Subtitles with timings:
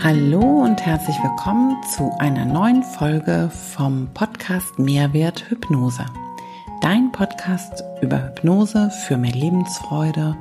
[0.00, 6.06] Hallo und herzlich willkommen zu einer neuen Folge vom Podcast Mehrwert Hypnose.
[6.80, 10.36] Dein Podcast über Hypnose für mehr Lebensfreude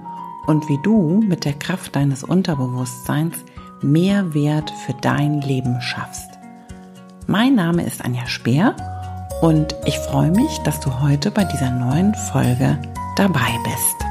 [0.46, 3.36] und wie du mit der Kraft deines Unterbewusstseins
[3.82, 6.38] mehr Wert für dein Leben schaffst.
[7.26, 8.76] Mein Name ist Anja Speer
[9.42, 12.80] und ich freue mich, dass du heute bei dieser neuen Folge
[13.16, 14.07] dabei bist.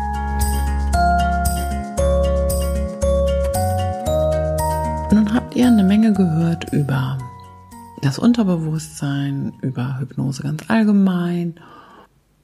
[5.57, 7.17] Ihr eine Menge gehört über
[8.03, 11.55] das Unterbewusstsein, über Hypnose ganz allgemein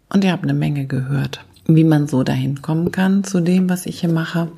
[0.08, 3.84] und ihr habt eine Menge gehört, wie man so dahin kommen kann zu dem, was
[3.84, 4.50] ich hier mache.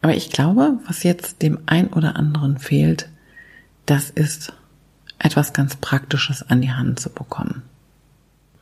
[0.00, 3.10] Aber ich glaube, was jetzt dem ein oder anderen fehlt,
[3.84, 4.54] das ist
[5.18, 7.64] etwas ganz Praktisches an die Hand zu bekommen.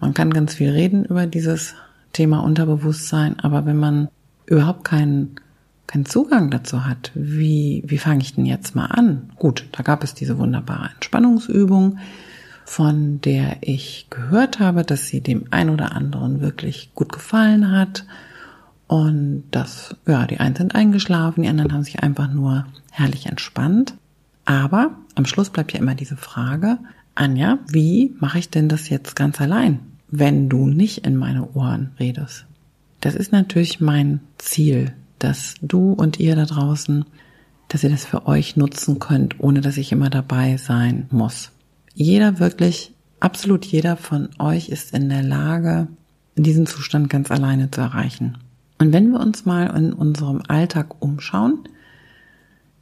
[0.01, 1.75] Man kann ganz viel reden über dieses
[2.13, 4.09] Thema Unterbewusstsein, aber wenn man
[4.47, 5.37] überhaupt keinen
[5.93, 9.31] keinen Zugang dazu hat, wie, wie fange ich denn jetzt mal an?
[9.37, 11.99] Gut, da gab es diese wunderbare Entspannungsübung,
[12.65, 18.07] von der ich gehört habe, dass sie dem ein oder anderen wirklich gut gefallen hat.
[18.87, 23.95] Und das, ja, die einen sind eingeschlafen, die anderen haben sich einfach nur herrlich entspannt.
[24.47, 26.79] Aber am Schluss bleibt ja immer diese Frage,
[27.15, 31.91] Anja, wie mache ich denn das jetzt ganz allein, wenn du nicht in meine Ohren
[32.01, 32.47] redest?
[33.01, 37.05] Das ist natürlich mein Ziel, dass du und ihr da draußen,
[37.69, 41.51] dass ihr das für euch nutzen könnt, ohne dass ich immer dabei sein muss.
[41.95, 45.89] Jeder wirklich, absolut jeder von euch ist in der Lage,
[46.37, 48.39] diesen Zustand ganz alleine zu erreichen.
[48.79, 51.61] Und wenn wir uns mal in unserem Alltag umschauen,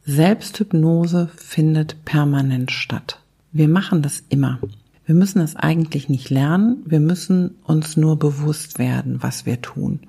[0.03, 3.19] Selbsthypnose findet permanent statt.
[3.51, 4.59] Wir machen das immer.
[5.05, 9.99] Wir müssen es eigentlich nicht lernen, wir müssen uns nur bewusst werden, was wir tun.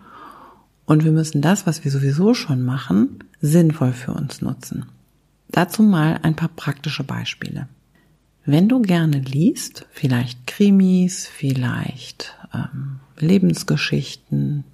[0.84, 4.86] Und wir müssen das, was wir sowieso schon machen, sinnvoll für uns nutzen.
[5.50, 7.68] Dazu mal ein paar praktische Beispiele.
[8.44, 14.64] Wenn du gerne liest, vielleicht Krimis, vielleicht ähm, Lebensgeschichten,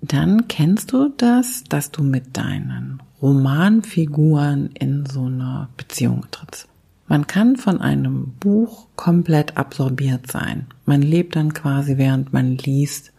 [0.00, 6.66] dann kennst du das, dass du mit deinen Romanfiguren in so eine Beziehung trittst.
[7.06, 10.66] Man kann von einem Buch komplett absorbiert sein.
[10.86, 13.11] Man lebt dann quasi, während man liest,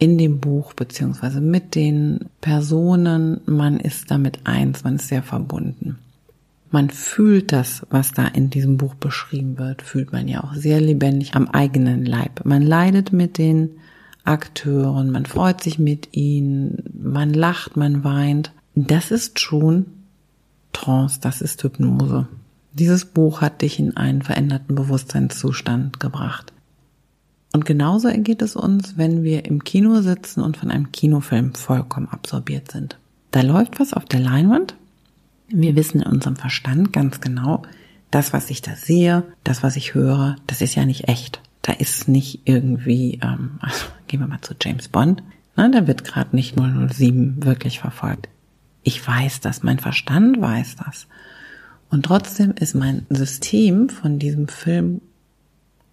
[0.00, 3.40] in dem Buch beziehungsweise mit den Personen.
[3.46, 5.98] Man ist damit eins, man ist sehr verbunden.
[6.72, 10.80] Man fühlt das, was da in diesem Buch beschrieben wird, fühlt man ja auch sehr
[10.80, 12.44] lebendig am eigenen Leib.
[12.44, 13.70] Man leidet mit den
[14.24, 18.52] Akteuren, man freut sich mit ihnen, man lacht, man weint.
[18.74, 19.86] Das ist schon
[20.72, 22.28] Trance, das ist Hypnose.
[22.72, 26.49] Dieses Buch hat dich in einen veränderten Bewusstseinszustand gebracht.
[27.60, 32.08] Und genauso ergeht es uns, wenn wir im Kino sitzen und von einem Kinofilm vollkommen
[32.08, 32.96] absorbiert sind.
[33.32, 34.76] Da läuft was auf der Leinwand.
[35.48, 37.60] Wir wissen in unserem Verstand ganz genau,
[38.10, 41.42] das, was ich da sehe, das, was ich höre, das ist ja nicht echt.
[41.60, 45.22] Da ist nicht irgendwie, ähm, also gehen wir mal zu James Bond,
[45.54, 48.30] ne, da wird gerade nicht 007 wirklich verfolgt.
[48.84, 51.08] Ich weiß das, mein Verstand weiß das.
[51.90, 55.02] Und trotzdem ist mein System von diesem Film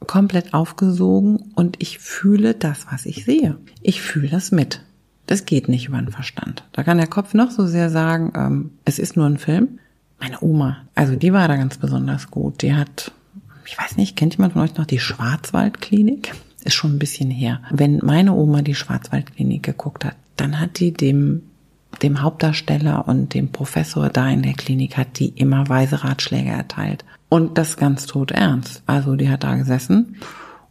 [0.06, 3.58] komplett aufgesogen und ich fühle das, was ich sehe.
[3.82, 4.82] Ich fühle das mit.
[5.26, 6.64] Das geht nicht über den Verstand.
[6.72, 9.80] Da kann der Kopf noch so sehr sagen, ähm, es ist nur ein Film.
[10.20, 12.62] Meine Oma, also die war da ganz besonders gut.
[12.62, 13.12] Die hat,
[13.66, 16.34] ich weiß nicht, kennt jemand von euch noch die Schwarzwaldklinik?
[16.64, 17.62] Ist schon ein bisschen her.
[17.70, 21.44] Wenn meine Oma die Schwarzwaldklinik geguckt hat, dann hat die dem
[22.02, 27.06] dem Hauptdarsteller und dem Professor da in der Klinik hat die immer weise Ratschläge erteilt.
[27.30, 28.84] Und das ganz tot ernst.
[28.86, 30.18] Also die hat da gesessen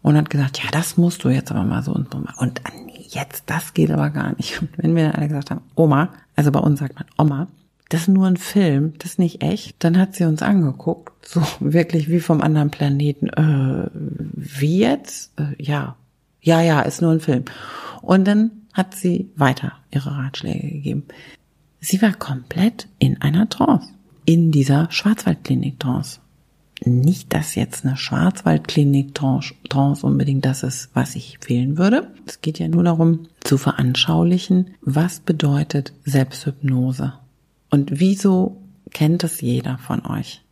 [0.02, 2.38] und hat gesagt, ja, das musst du jetzt aber mal so und so machen.
[2.38, 2.60] Und
[3.08, 4.60] jetzt, das geht aber gar nicht.
[4.62, 7.48] Und wenn wir dann alle gesagt haben, Oma, also bei uns sagt man Oma,
[7.88, 11.42] das ist nur ein Film, das ist nicht echt, dann hat sie uns angeguckt, so
[11.60, 13.28] wirklich wie vom anderen Planeten.
[13.28, 15.32] Äh, wie jetzt?
[15.38, 15.96] Äh, ja,
[16.40, 17.44] ja, ja, ist nur ein Film.
[18.02, 21.04] Und dann hat sie weiter ihre Ratschläge gegeben.
[21.80, 23.88] Sie war komplett in einer Trance,
[24.24, 26.20] in dieser Schwarzwaldklinik-Trance.
[26.84, 32.08] Nicht, dass jetzt eine Schwarzwaldklinik-Trance unbedingt das ist, was ich fehlen würde.
[32.26, 37.14] Es geht ja nur darum, zu veranschaulichen, was bedeutet Selbsthypnose
[37.70, 40.42] und wieso kennt es jeder von euch.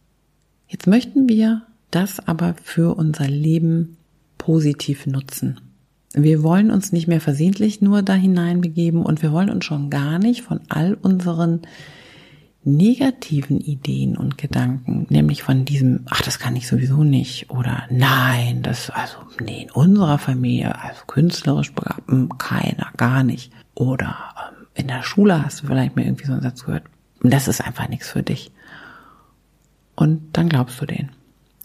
[0.67, 3.99] Jetzt möchten wir das aber für unser Leben
[4.39, 5.61] positiv nutzen.
[6.15, 10.19] Wir wollen uns nicht mehr versehentlich nur da hineinbegeben und wir wollen uns schon gar
[10.19, 11.63] nicht von all unseren
[12.65, 18.63] negativen Ideen und Gedanken, nämlich von diesem, ach, das kann ich sowieso nicht oder nein,
[18.63, 23.53] das, also, nee, in unserer Familie, also künstlerisch begabten, keiner, gar nicht.
[23.75, 26.85] Oder ähm, in der Schule hast du vielleicht mal irgendwie so einen Satz gehört,
[27.23, 28.51] das ist einfach nichts für dich.
[29.97, 31.11] und dann glaubst du denen.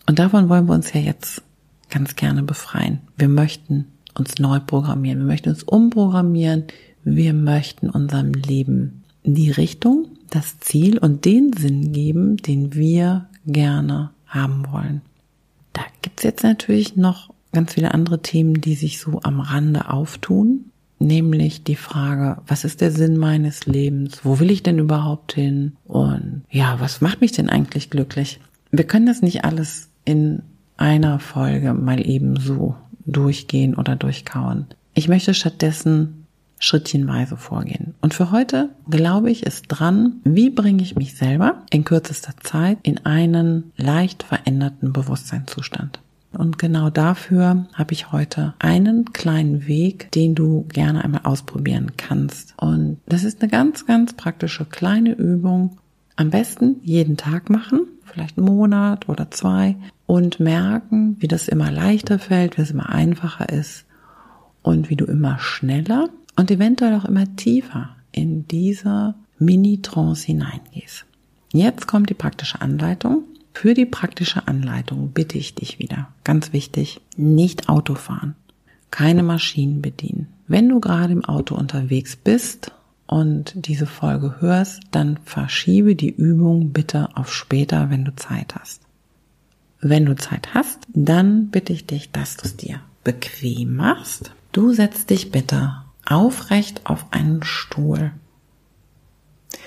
[0.08, 1.44] Und davon wollen wir uns ja jetzt
[1.90, 3.02] ganz gerne befreien.
[3.18, 3.86] Wir möchten
[4.16, 6.66] uns neu programmieren, wir möchten uns umprogrammieren,
[7.04, 14.12] wir möchten unserem Leben die Richtung, das Ziel und den Sinn geben, den wir gerne
[14.28, 15.02] haben wollen.
[15.74, 20.66] Da gibt's jetzt natürlich noch ganz viele andere Themen, die sich so am Rande auftun,
[21.00, 24.20] nämlich die Frage, was ist der Sinn meines Lebens?
[24.24, 25.74] Wo will ich denn überhaupt hin?
[25.86, 28.40] Und ja, was macht mich denn eigentlich glücklich?
[28.72, 30.44] Wir können das nicht alles in
[30.78, 32.76] einer Folge mal eben so
[33.06, 34.68] durchgehen oder durchkauen.
[34.94, 36.19] Ich möchte stattdessen
[36.60, 37.96] schrittchenweise vorgehen.
[38.02, 42.78] Und für heute, glaube ich, ist dran, wie bringe ich mich selber in kürzester Zeit
[42.84, 46.00] in einen leicht veränderten Bewusstseinszustand.
[46.32, 52.54] Und genau dafür habe ich heute einen kleinen Weg, den du gerne einmal ausprobieren kannst.
[52.58, 55.78] Und das ist eine ganz, ganz praktische kleine Übung.
[56.18, 61.72] Am besten jeden Tag machen, vielleicht einen Monat oder zwei und merken, wie das immer
[61.72, 63.86] leichter fällt, wie es immer einfacher ist
[64.62, 66.10] und wie du immer schneller
[66.40, 71.04] und eventuell auch immer tiefer in diese Mini-Trance hineingehst.
[71.52, 73.24] Jetzt kommt die praktische Anleitung.
[73.54, 78.36] Für die praktische Anleitung bitte ich dich wieder, ganz wichtig, nicht Auto fahren,
[78.90, 80.28] keine Maschinen bedienen.
[80.48, 82.72] Wenn du gerade im Auto unterwegs bist
[83.06, 88.82] und diese Folge hörst, dann verschiebe die Übung bitte auf später, wenn du Zeit hast.
[89.82, 94.32] Wenn du Zeit hast, dann bitte ich dich, dass du es dir bequem machst.
[94.54, 98.12] Du setzt dich bitte aufrecht auf einen Stuhl.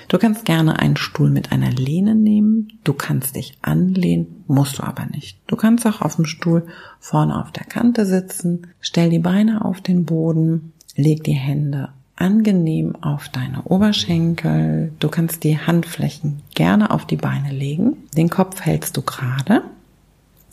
[0.08, 2.78] Du kannst gerne einen Stuhl mit einer Lehne nehmen.
[2.84, 5.38] Du kannst dich anlehnen, musst du aber nicht.
[5.46, 6.66] Du kannst auch auf dem Stuhl
[7.00, 8.66] vorne auf der Kante sitzen.
[8.80, 10.72] Stell die Beine auf den Boden.
[10.94, 14.92] Leg die Hände angenehm auf deine Oberschenkel.
[14.98, 17.96] Du kannst die Handflächen gerne auf die Beine legen.
[18.16, 19.62] Den Kopf hältst du gerade.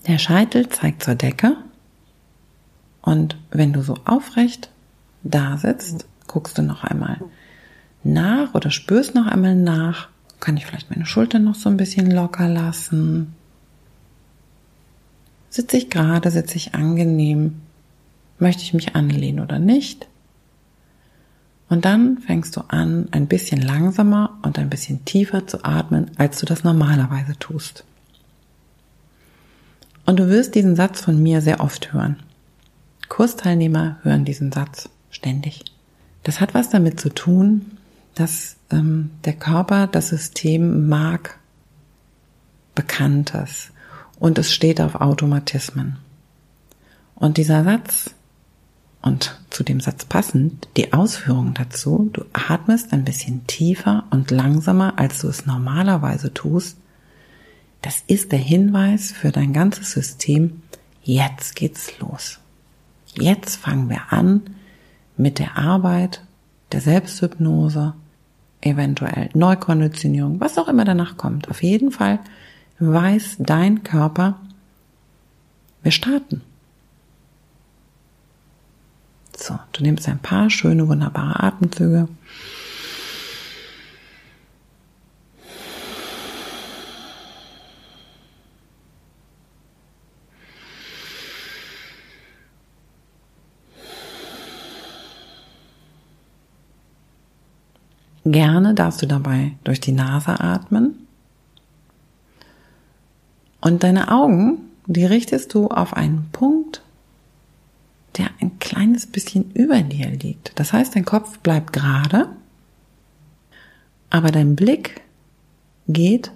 [0.07, 1.57] Der Scheitel zeigt zur Decke.
[3.01, 4.71] Und wenn du so aufrecht
[5.23, 7.19] da sitzt, guckst du noch einmal
[8.03, 10.09] nach oder spürst noch einmal nach.
[10.39, 13.35] Kann ich vielleicht meine Schultern noch so ein bisschen locker lassen?
[15.49, 17.61] Sitze ich gerade, sitze ich angenehm?
[18.37, 20.07] Möchte ich mich anlehnen oder nicht?
[21.67, 26.39] Und dann fängst du an, ein bisschen langsamer und ein bisschen tiefer zu atmen, als
[26.39, 27.83] du das normalerweise tust.
[30.05, 32.17] Und du wirst diesen Satz von mir sehr oft hören.
[33.09, 35.63] Kursteilnehmer hören diesen Satz ständig.
[36.23, 37.77] Das hat was damit zu tun,
[38.15, 41.39] dass ähm, der Körper, das System mag
[42.75, 43.71] Bekanntes
[44.19, 45.97] und es steht auf Automatismen.
[47.15, 48.13] Und dieser Satz
[49.01, 54.99] und zu dem Satz passend die Ausführung dazu, du atmest ein bisschen tiefer und langsamer,
[54.99, 56.77] als du es normalerweise tust,
[57.81, 60.61] das ist der Hinweis für dein ganzes System,
[61.01, 62.39] jetzt geht's los.
[63.13, 64.41] Jetzt fangen wir an,
[65.19, 66.21] mit der Arbeit,
[66.71, 67.93] der Selbsthypnose,
[68.61, 71.49] eventuell Neukonditionierung, was auch immer danach kommt.
[71.49, 72.19] Auf jeden Fall
[72.79, 74.39] weiß dein Körper,
[75.83, 76.41] wir starten.
[79.35, 82.07] So, du nimmst ein paar schöne, wunderbare Atemzüge.
[98.25, 101.07] Gerne darfst du dabei durch die Nase atmen.
[103.61, 106.81] Und deine Augen, die richtest du auf einen Punkt,
[108.17, 110.57] der ein kleines bisschen über dir liegt.
[110.59, 112.29] Das heißt, dein Kopf bleibt gerade,
[114.09, 115.01] aber dein Blick
[115.87, 116.31] geht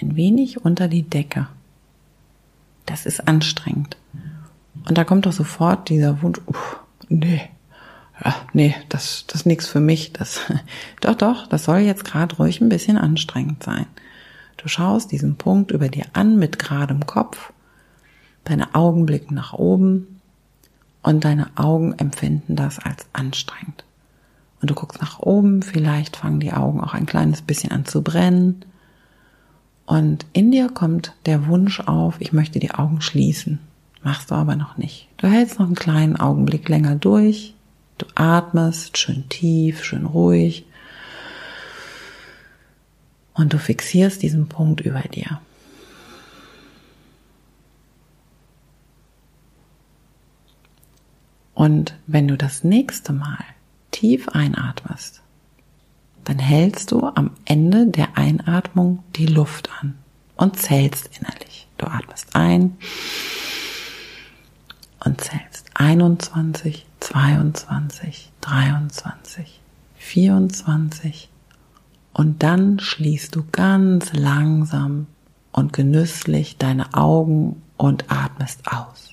[0.00, 1.48] ein wenig unter die Decke.
[2.86, 3.96] Das ist anstrengend.
[4.88, 7.42] Und da kommt doch sofort dieser Wunsch, uff, nee,
[8.24, 10.12] ja, nee, das, das ist nichts für mich.
[10.12, 10.40] Das,
[11.00, 13.86] doch, doch, das soll jetzt gerade ruhig ein bisschen anstrengend sein.
[14.56, 17.52] Du schaust diesen Punkt über dir an mit geradem Kopf,
[18.44, 20.20] deine Augen blicken nach oben
[21.02, 23.84] und deine Augen empfinden das als anstrengend.
[24.60, 28.02] Und du guckst nach oben, vielleicht fangen die Augen auch ein kleines bisschen an zu
[28.02, 28.64] brennen.
[29.84, 33.58] Und in dir kommt der Wunsch auf, ich möchte die Augen schließen.
[34.04, 35.08] Machst du aber noch nicht.
[35.16, 37.54] Du hältst noch einen kleinen Augenblick länger durch,
[37.98, 40.66] Du atmest schön tief, schön ruhig.
[43.34, 45.40] Und du fixierst diesen Punkt über dir.
[51.54, 53.44] Und wenn du das nächste Mal
[53.90, 55.22] tief einatmest,
[56.24, 59.98] dann hältst du am Ende der Einatmung die Luft an.
[60.36, 61.68] und zählst innerlich.
[61.78, 62.76] Du atmest ein
[65.04, 69.60] und zählst 21, 22, 23,
[69.96, 71.30] 24
[72.12, 75.06] und dann schließt du ganz langsam
[75.52, 79.12] und genüsslich deine Augen und atmest aus.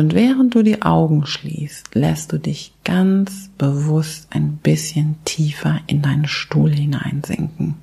[0.00, 6.00] Und während du die Augen schließt, lässt du dich ganz bewusst ein bisschen tiefer in
[6.00, 7.74] deinen Stuhl hineinsinken.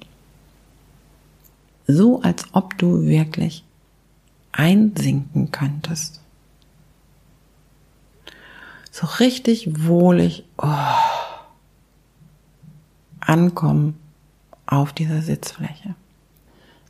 [1.86, 3.66] So als ob du wirklich
[4.52, 6.20] einsinken könntest.
[8.90, 10.74] So richtig wohlig oh,
[13.20, 13.94] ankommen
[14.66, 15.94] auf dieser Sitzfläche.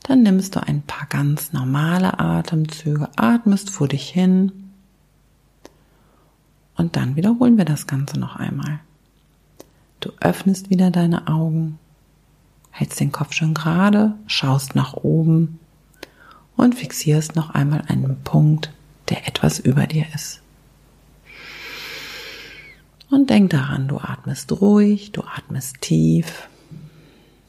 [0.03, 4.66] Dann nimmst du ein paar ganz normale Atemzüge, atmest vor dich hin
[6.77, 8.79] und dann wiederholen wir das Ganze noch einmal.
[9.99, 11.79] Du öffnest wieder deine Augen,
[12.71, 15.59] hältst den Kopf schon gerade, schaust nach oben
[16.55, 18.71] und fixierst noch einmal einen Punkt,
[19.09, 20.41] der etwas über dir ist.
[23.09, 26.47] Und denk daran, du atmest ruhig, du atmest tief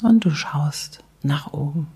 [0.02, 1.88] und du schaust nach oben.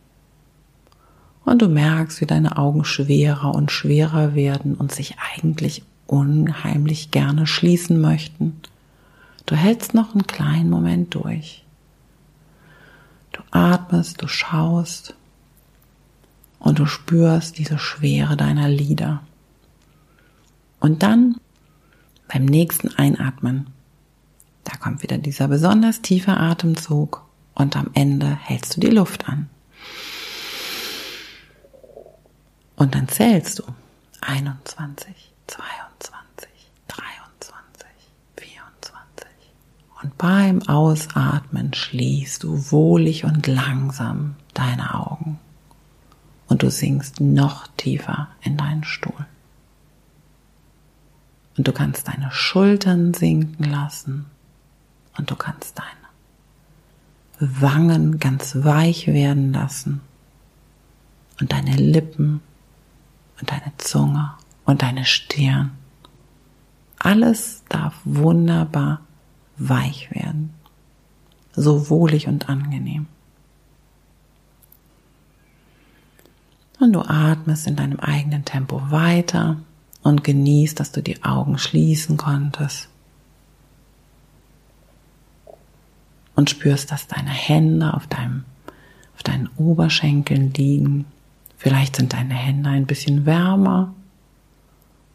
[1.44, 7.46] Und du merkst, wie deine Augen schwerer und schwerer werden und sich eigentlich unheimlich gerne
[7.46, 8.60] schließen möchten.
[9.46, 11.64] Du hältst noch einen kleinen Moment durch.
[13.32, 15.14] Du atmest, du schaust
[16.58, 19.22] und du spürst diese Schwere deiner Lider.
[20.80, 21.36] Und dann
[22.28, 23.70] beim nächsten Einatmen,
[24.64, 29.48] da kommt wieder dieser besonders tiefe Atemzug und am Ende hältst du die Luft an.
[32.76, 33.64] Und dann zählst du
[34.20, 36.48] 21, 22,
[36.88, 37.88] 23,
[38.36, 39.28] 24.
[40.02, 45.38] Und beim Ausatmen schließt du wohlig und langsam deine Augen.
[46.48, 49.26] Und du sinkst noch tiefer in deinen Stuhl.
[51.56, 54.26] Und du kannst deine Schultern sinken lassen.
[55.16, 60.00] Und du kannst deine Wangen ganz weich werden lassen.
[61.40, 62.40] Und deine Lippen
[63.40, 64.32] und deine Zunge
[64.64, 65.72] und deine Stirn.
[66.98, 69.00] Alles darf wunderbar
[69.56, 70.54] weich werden,
[71.54, 73.06] so wohlig und angenehm.
[76.80, 79.58] Und du atmest in deinem eigenen Tempo weiter
[80.02, 82.88] und genießt, dass du die Augen schließen konntest.
[86.34, 88.44] Und spürst, dass deine Hände auf deinem,
[89.14, 91.04] auf deinen Oberschenkeln liegen.
[91.56, 93.94] Vielleicht sind deine Hände ein bisschen wärmer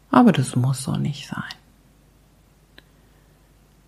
[0.09, 1.43] aber das muss so nicht sein.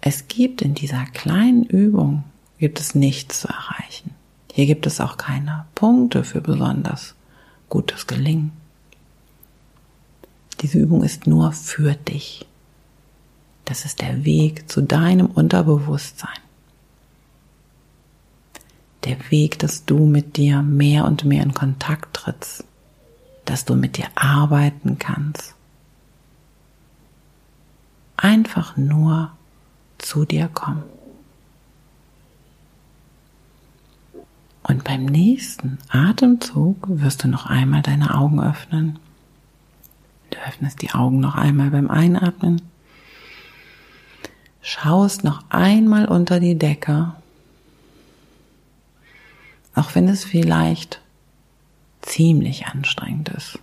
[0.02, 2.24] Es gibt in dieser kleinen Übung,
[2.58, 4.16] gibt es nichts zu erreichen.
[4.52, 7.16] Hier gibt es auch keine Punkte für besonders
[7.70, 8.52] gutes Gelingen.
[10.62, 12.46] Diese Übung ist nur für dich.
[13.66, 16.40] Das ist der Weg zu deinem Unterbewusstsein.
[19.06, 22.66] Der Weg, dass du mit dir mehr und mehr in Kontakt trittst,
[23.46, 25.56] dass du mit dir arbeiten kannst,
[28.18, 29.32] einfach nur
[30.00, 30.84] zu dir kommen.
[34.64, 39.00] Und beim nächsten Atemzug wirst du noch einmal deine Augen öffnen.
[40.30, 42.62] Du öffnest die Augen noch einmal beim Einatmen.
[44.62, 47.14] Schaust noch einmal unter die Decke.
[49.74, 51.02] Auch wenn es vielleicht
[52.02, 53.60] ziemlich anstrengend ist.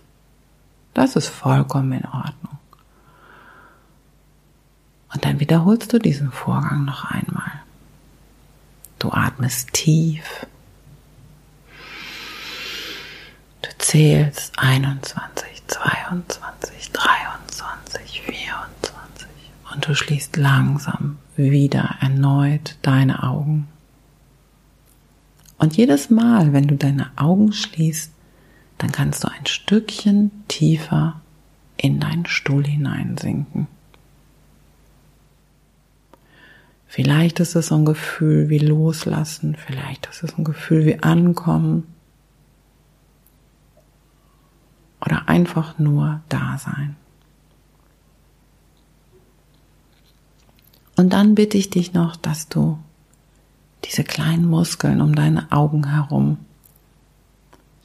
[0.93, 2.56] Das ist vollkommen in Ordnung.
[5.13, 7.51] Und dann wiederholst du diesen Vorgang noch einmal.
[8.99, 10.45] Du atmest tief.
[13.61, 19.27] Du zählst 21, 22, 23, 24
[19.73, 23.67] und du schließt langsam wieder erneut deine Augen.
[25.57, 28.11] Und jedes Mal, wenn du deine Augen schließt,
[28.77, 31.21] dann kannst du ein Stückchen tiefer
[31.77, 33.67] in deinen Stuhl hineinsinken.
[36.87, 41.83] Vielleicht ist es so ein Gefühl wie Loslassen, vielleicht ist es ein Gefühl wie Ankommen
[45.01, 46.95] oder einfach nur Dasein.
[50.95, 52.79] Und dann bitte ich dich noch, dass du
[53.85, 56.39] diese kleinen Muskeln um deine Augen herum,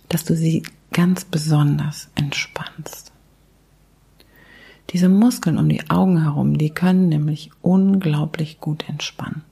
[0.09, 3.12] dass du sie ganz besonders entspannst.
[4.93, 9.43] Diese Muskeln um die Augen herum, die können nämlich unglaublich gut entspannen.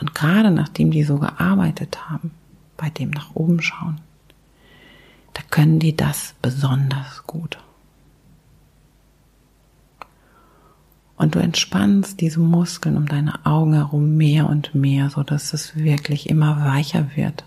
[0.00, 2.32] Und gerade nachdem die so gearbeitet haben,
[2.76, 4.00] bei dem nach oben schauen,
[5.32, 7.58] da können die das besonders gut.
[11.16, 15.76] Und du entspannst diese Muskeln um deine Augen herum mehr und mehr, so dass es
[15.76, 17.44] wirklich immer weicher wird.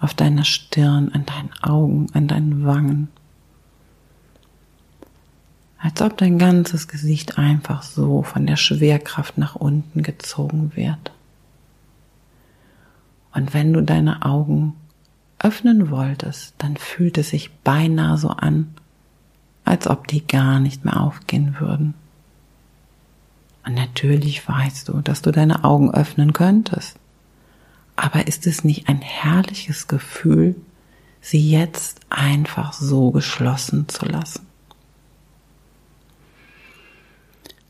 [0.00, 3.08] Auf deiner Stirn, an deinen Augen, an deinen Wangen.
[5.86, 11.12] Als ob dein ganzes Gesicht einfach so von der Schwerkraft nach unten gezogen wird.
[13.32, 14.74] Und wenn du deine Augen
[15.38, 18.74] öffnen wolltest, dann fühlt es sich beinahe so an,
[19.64, 21.94] als ob die gar nicht mehr aufgehen würden.
[23.64, 26.96] Und natürlich weißt du, dass du deine Augen öffnen könntest.
[27.94, 30.56] Aber ist es nicht ein herrliches Gefühl,
[31.20, 34.45] sie jetzt einfach so geschlossen zu lassen?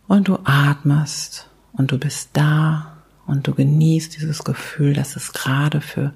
[0.09, 2.97] Und du atmest und du bist da
[3.27, 6.13] und du genießt dieses Gefühl, dass es gerade für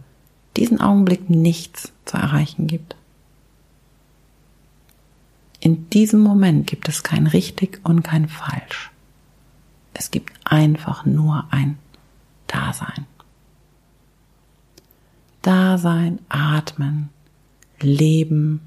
[0.57, 2.97] diesen Augenblick nichts zu erreichen gibt.
[5.61, 8.91] In diesem Moment gibt es kein richtig und kein falsch.
[9.93, 11.79] Es gibt einfach nur ein
[12.47, 13.07] Dasein.
[15.43, 17.11] Dasein, atmen,
[17.81, 18.61] leben,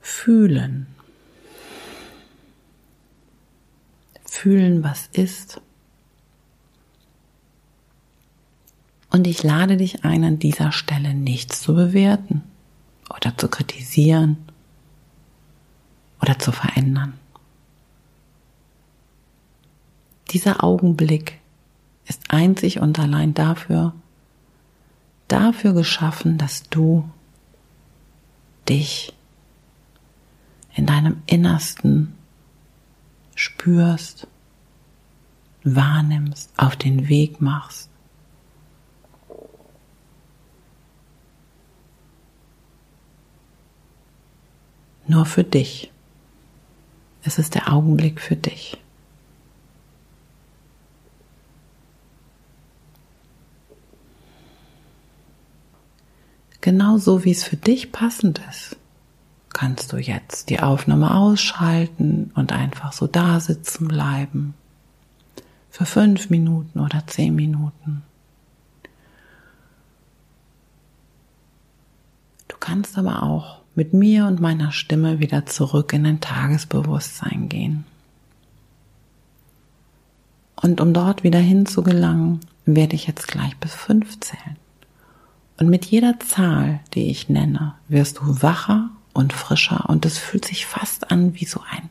[0.00, 0.86] fühlen.
[4.36, 5.62] Fühlen, was ist.
[9.10, 12.42] Und ich lade dich ein, an dieser Stelle nichts zu bewerten
[13.08, 14.36] oder zu kritisieren
[16.20, 17.14] oder zu verändern.
[20.32, 21.40] Dieser Augenblick
[22.04, 23.94] ist einzig und allein dafür,
[25.28, 27.08] dafür geschaffen, dass du
[28.68, 29.14] dich
[30.74, 32.12] in deinem Innersten
[33.36, 34.26] spürst,
[35.62, 37.88] wahrnimmst, auf den Weg machst.
[45.06, 45.92] Nur für dich.
[47.22, 48.78] Es ist der Augenblick für dich.
[56.66, 58.76] genau so, wie es für dich passend ist,
[59.52, 64.54] kannst du jetzt die Aufnahme ausschalten und einfach so da sitzen bleiben.
[65.70, 68.02] Für fünf Minuten oder zehn Minuten.
[72.48, 77.84] Du kannst aber auch mit mir und meiner Stimme wieder zurück in dein Tagesbewusstsein gehen.
[80.56, 84.56] Und um dort wieder hinzugelangen, werde ich jetzt gleich bis fünf zählen.
[85.58, 90.44] Und mit jeder Zahl, die ich nenne, wirst du wacher und frischer und es fühlt
[90.44, 91.88] sich fast an wie so ein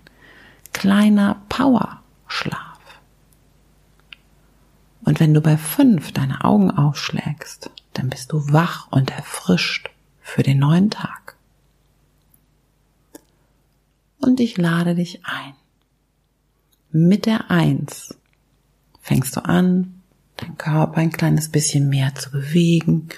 [0.74, 2.80] kleiner Powerschlaf.
[5.04, 9.90] Und wenn du bei fünf deine Augen aufschlägst, dann bist du wach und erfrischt
[10.22, 11.36] für den neuen Tag.
[14.20, 15.54] Und ich lade dich ein.
[16.92, 18.18] Mit der Eins
[19.02, 20.02] fängst du an,
[20.38, 23.10] dein Körper ein kleines bisschen mehr zu bewegen.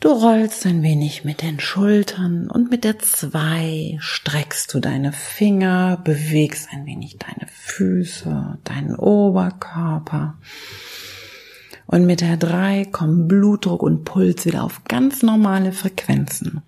[0.00, 6.00] Du rollst ein wenig mit den Schultern und mit der zwei streckst du deine Finger,
[6.04, 10.38] bewegst ein wenig deine Füße, deinen Oberkörper.
[11.86, 16.62] Und mit der drei kommen Blutdruck und Puls wieder auf ganz normale Frequenzen.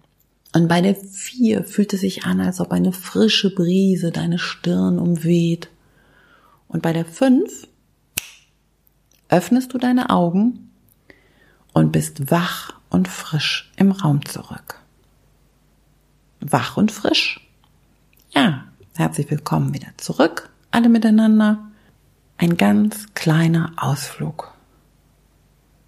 [0.52, 4.98] Und bei der vier fühlt es sich an, als ob eine frische Brise deine Stirn
[4.98, 5.70] umweht.
[6.66, 7.68] Und bei der fünf
[9.28, 10.72] öffnest du deine Augen
[11.72, 14.80] und bist wach und frisch im Raum zurück.
[16.40, 17.40] Wach und frisch?
[18.30, 18.64] Ja,
[18.96, 21.58] herzlich willkommen wieder zurück, alle miteinander.
[22.36, 24.52] Ein ganz kleiner Ausflug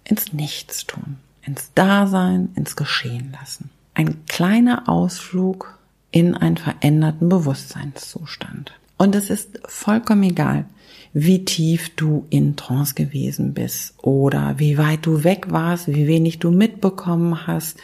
[0.03, 3.69] ins Nichtstun, ins Dasein, ins Geschehen lassen.
[3.93, 5.77] Ein kleiner Ausflug
[6.11, 8.73] in einen veränderten Bewusstseinszustand.
[8.97, 10.65] Und es ist vollkommen egal,
[11.13, 16.39] wie tief du in Trance gewesen bist oder wie weit du weg warst, wie wenig
[16.39, 17.77] du mitbekommen hast.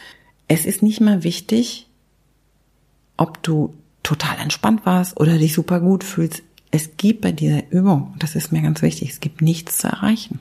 [0.48, 1.86] Es ist nicht mal wichtig,
[3.16, 6.42] ob du total entspannt warst oder dich super gut fühlst.
[6.72, 10.40] Es gibt bei dieser Übung, das ist mir ganz wichtig, es gibt nichts zu erreichen.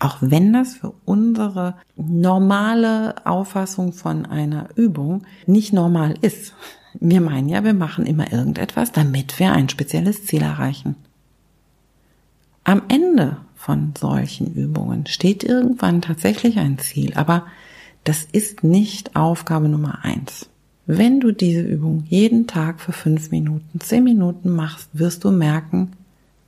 [0.00, 6.54] Auch wenn das für unsere normale Auffassung von einer Übung nicht normal ist.
[6.94, 10.96] Wir meinen ja, wir machen immer irgendetwas, damit wir ein spezielles Ziel erreichen.
[12.62, 17.46] Am Ende von solchen Übungen steht irgendwann tatsächlich ein Ziel, aber
[18.04, 20.48] das ist nicht Aufgabe Nummer eins.
[20.86, 25.92] Wenn du diese Übung jeden Tag für fünf Minuten, zehn Minuten machst, wirst du merken,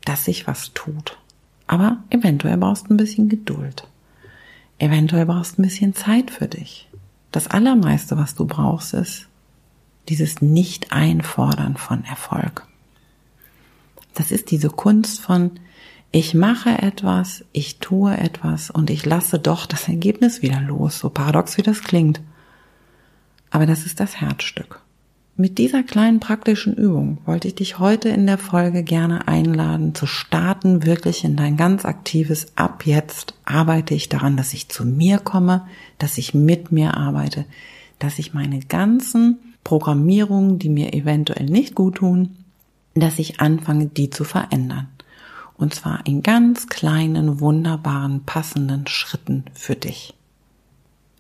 [0.04, 1.18] dass sich was tut.
[1.66, 3.88] Aber eventuell brauchst du ein bisschen Geduld.
[4.78, 6.88] Eventuell brauchst du ein bisschen Zeit für dich.
[7.32, 9.26] Das Allermeiste, was du brauchst, ist
[10.09, 12.66] dieses Nicht-Einfordern von Erfolg.
[14.14, 15.53] Das ist diese Kunst von,
[16.12, 21.11] ich mache etwas, ich tue etwas und ich lasse doch das Ergebnis wieder los, so
[21.11, 22.21] paradox wie das klingt.
[23.51, 24.81] Aber das ist das Herzstück.
[25.38, 30.07] Mit dieser kleinen praktischen Übung wollte ich dich heute in der Folge gerne einladen, zu
[30.07, 35.19] starten, wirklich in dein ganz aktives Ab jetzt arbeite ich daran, dass ich zu mir
[35.19, 35.66] komme,
[35.99, 37.45] dass ich mit mir arbeite,
[37.99, 42.37] dass ich meine ganzen Programmierungen, die mir eventuell nicht gut tun,
[42.94, 44.87] dass ich anfange, die zu verändern.
[45.57, 50.14] Und zwar in ganz kleinen, wunderbaren, passenden Schritten für dich.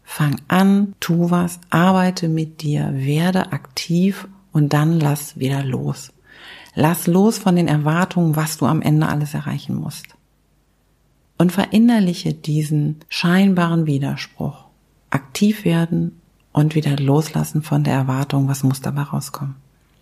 [0.04, 6.12] Fang an, tu was, arbeite mit dir, werde aktiv und dann lass wieder los.
[6.76, 10.06] Lass los von den Erwartungen, was du am Ende alles erreichen musst.
[11.36, 14.66] Und verinnerliche diesen scheinbaren Widerspruch.
[15.10, 16.20] Aktiv werden
[16.56, 19.56] und wieder loslassen von der Erwartung, was muss dabei rauskommen.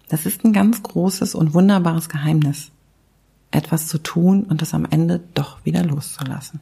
[0.09, 2.71] Das ist ein ganz großes und wunderbares Geheimnis,
[3.51, 6.61] etwas zu tun und es am Ende doch wieder loszulassen.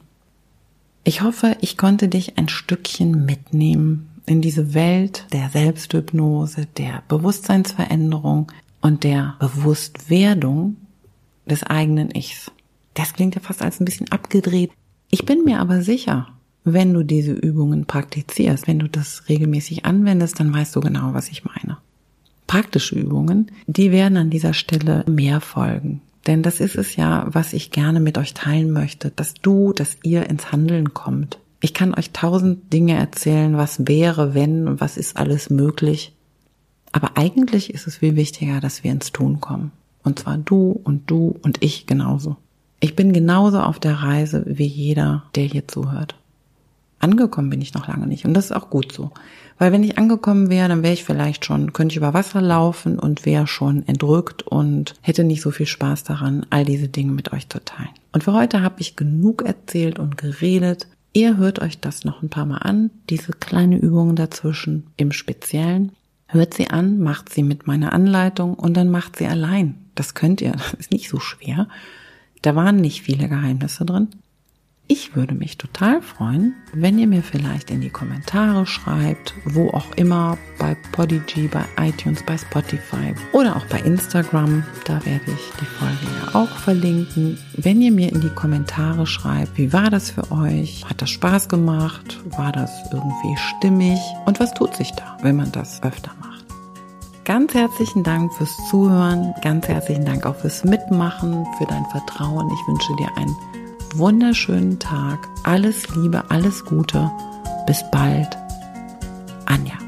[1.03, 8.51] Ich hoffe, ich konnte dich ein Stückchen mitnehmen in diese Welt der Selbsthypnose, der Bewusstseinsveränderung
[8.81, 10.77] und der Bewusstwerdung
[11.45, 12.51] des eigenen Ichs.
[12.95, 14.71] Das klingt ja fast als ein bisschen abgedreht.
[15.11, 16.32] Ich bin mir aber sicher,
[16.63, 21.29] wenn du diese Übungen praktizierst, wenn du das regelmäßig anwendest, dann weißt du genau, was
[21.29, 21.77] ich meine.
[22.47, 26.01] Praktische Übungen, die werden an dieser Stelle mehr folgen.
[26.27, 29.97] Denn das ist es ja, was ich gerne mit euch teilen möchte, dass du, dass
[30.03, 31.39] ihr ins Handeln kommt.
[31.59, 36.13] Ich kann euch tausend Dinge erzählen, was wäre, wenn was ist alles möglich.
[36.91, 39.71] Aber eigentlich ist es viel wichtiger, dass wir ins Tun kommen.
[40.03, 42.37] Und zwar du und du und ich genauso.
[42.79, 46.15] Ich bin genauso auf der Reise wie jeder, der hier zuhört.
[47.03, 49.11] Angekommen bin ich noch lange nicht und das ist auch gut so.
[49.57, 52.97] Weil wenn ich angekommen wäre, dann wäre ich vielleicht schon, könnte ich über Wasser laufen
[52.97, 57.33] und wäre schon entrückt und hätte nicht so viel Spaß daran, all diese Dinge mit
[57.33, 57.89] euch zu teilen.
[58.13, 60.87] Und für heute habe ich genug erzählt und geredet.
[61.11, 65.91] Ihr hört euch das noch ein paar Mal an, diese kleine Übungen dazwischen im Speziellen.
[66.27, 69.75] Hört sie an, macht sie mit meiner Anleitung und dann macht sie allein.
[69.93, 71.67] Das könnt ihr, das ist nicht so schwer.
[72.41, 74.07] Da waren nicht viele Geheimnisse drin.
[74.87, 79.85] Ich würde mich total freuen, wenn ihr mir vielleicht in die Kommentare schreibt, wo auch
[79.95, 84.63] immer, bei Podigy, bei iTunes, bei Spotify oder auch bei Instagram.
[84.83, 87.37] Da werde ich die Folge ja auch verlinken.
[87.55, 90.83] Wenn ihr mir in die Kommentare schreibt, wie war das für euch?
[90.89, 92.19] Hat das Spaß gemacht?
[92.37, 93.99] War das irgendwie stimmig?
[94.25, 96.45] Und was tut sich da, wenn man das öfter macht?
[97.23, 102.49] Ganz herzlichen Dank fürs Zuhören, ganz herzlichen Dank auch fürs Mitmachen, für dein Vertrauen.
[102.51, 103.33] Ich wünsche dir einen
[103.97, 105.27] wunderschönen Tag.
[105.43, 107.11] Alles Liebe, alles Gute.
[107.67, 108.37] Bis bald.
[109.45, 109.82] Anja.